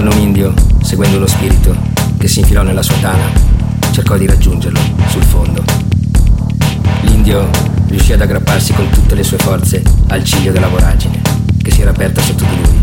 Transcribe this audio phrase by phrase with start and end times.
[0.00, 1.76] giorno un indio, seguendo uno spirito
[2.16, 3.30] che si infilò nella sua tana,
[3.90, 5.62] cercò di raggiungerlo sul fondo.
[7.02, 7.46] L'indio
[7.88, 11.20] riuscì ad aggrapparsi con tutte le sue forze al ciglio della voragine
[11.62, 12.80] che si era aperta sotto di lui.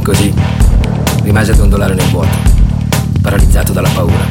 [0.00, 0.34] E così
[1.22, 2.36] rimase a dondolare nel vuoto,
[3.22, 4.26] paralizzato dalla paura.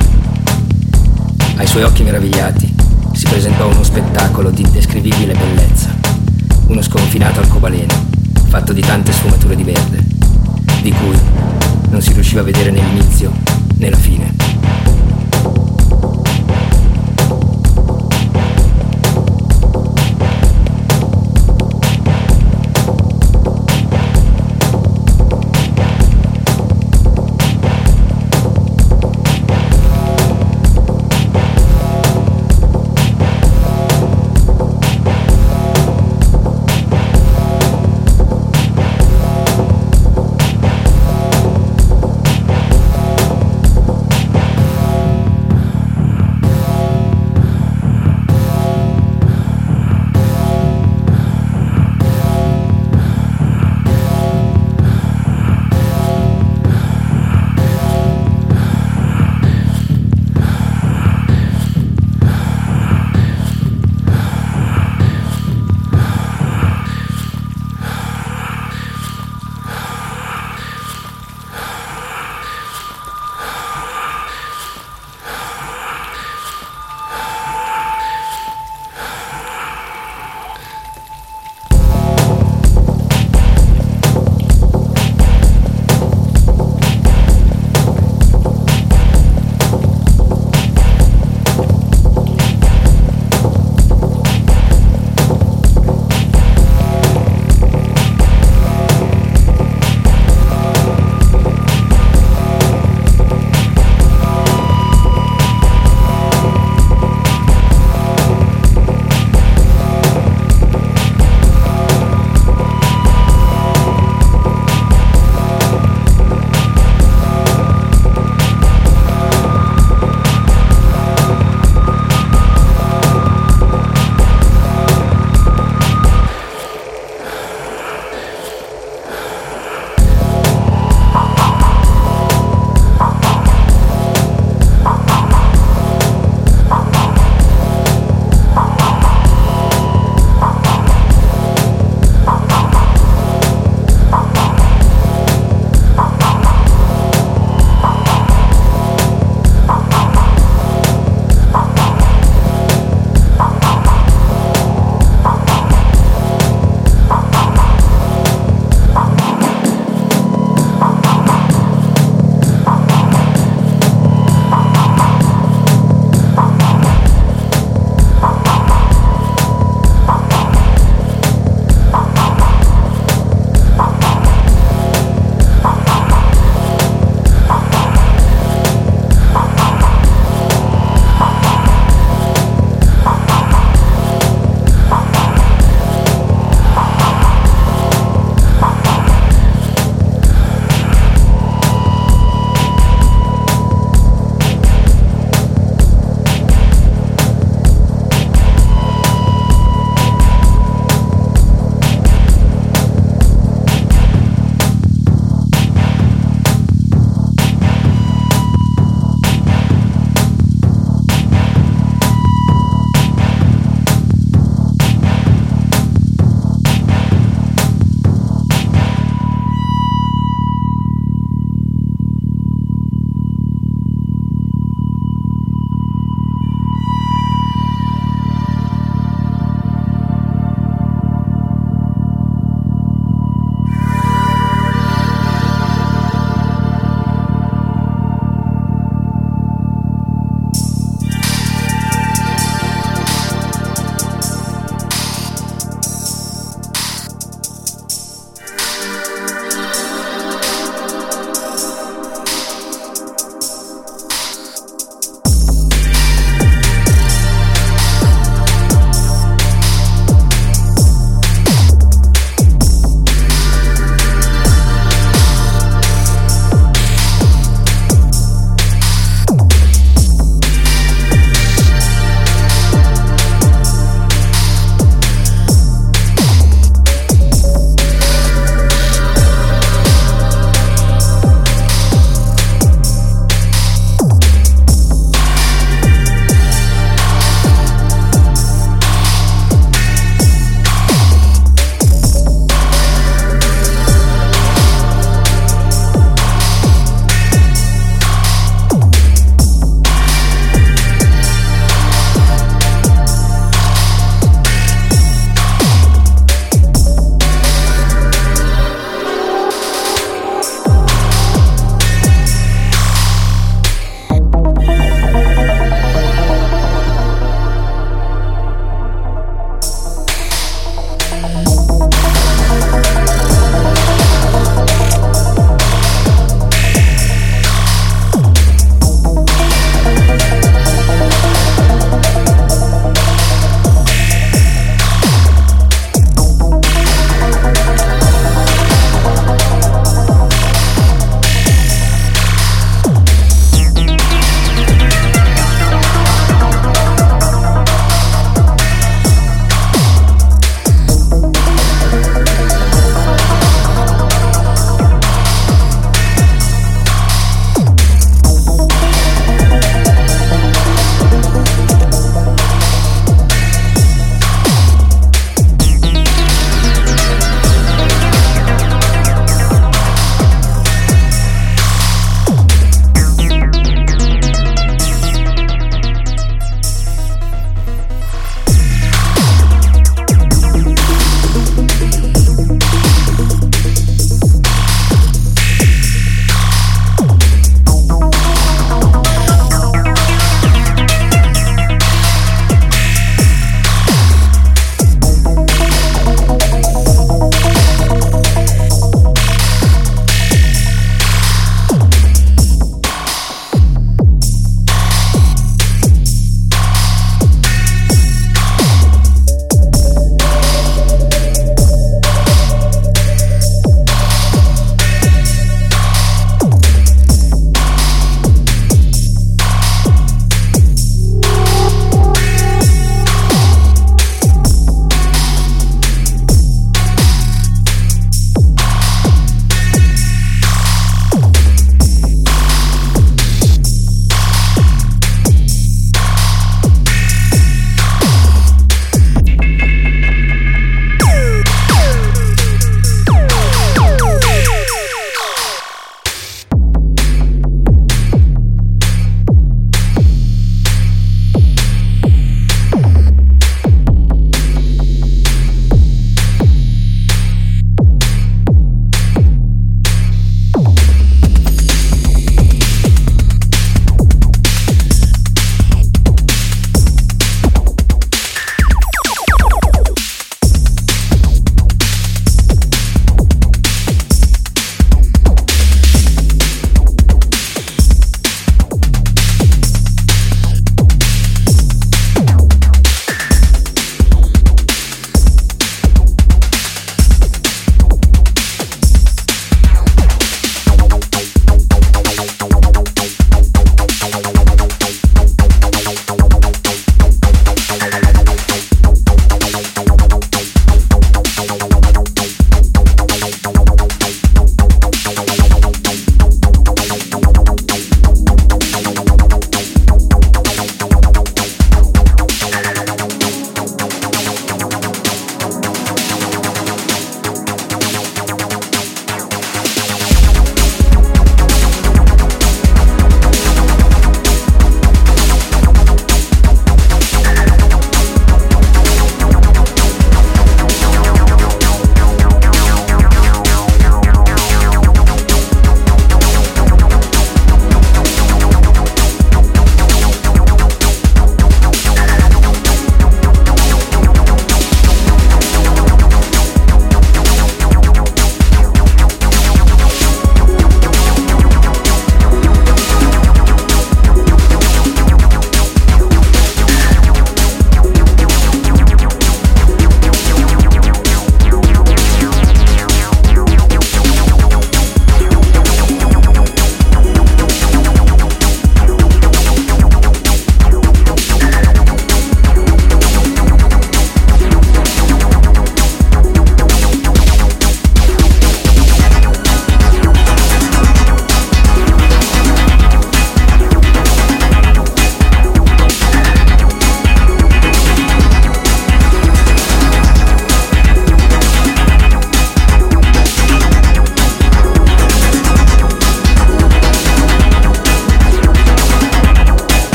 [1.55, 2.75] Ai suoi occhi meravigliati
[3.13, 5.95] si presentò uno spettacolo di indescrivibile bellezza,
[6.67, 7.93] uno sconfinato arcobaleno,
[8.49, 10.03] fatto di tante sfumature di verde,
[10.81, 11.17] di cui
[11.89, 13.31] non si riusciva a vedere né l'inizio
[13.77, 14.18] né la fine.